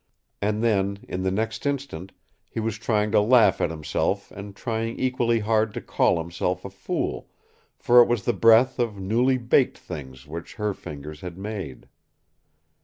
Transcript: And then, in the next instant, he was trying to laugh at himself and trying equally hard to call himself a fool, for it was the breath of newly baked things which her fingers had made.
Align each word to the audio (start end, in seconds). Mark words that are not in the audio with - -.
And 0.41 0.63
then, 0.63 1.05
in 1.07 1.21
the 1.21 1.29
next 1.29 1.63
instant, 1.67 2.11
he 2.49 2.59
was 2.59 2.79
trying 2.79 3.11
to 3.11 3.19
laugh 3.21 3.61
at 3.61 3.69
himself 3.69 4.31
and 4.31 4.55
trying 4.55 4.97
equally 4.97 5.41
hard 5.41 5.75
to 5.75 5.79
call 5.81 6.17
himself 6.17 6.65
a 6.65 6.71
fool, 6.71 7.29
for 7.77 8.01
it 8.01 8.07
was 8.07 8.25
the 8.25 8.33
breath 8.33 8.79
of 8.79 8.99
newly 8.99 9.37
baked 9.37 9.77
things 9.77 10.25
which 10.25 10.55
her 10.55 10.73
fingers 10.73 11.21
had 11.21 11.37
made. 11.37 11.87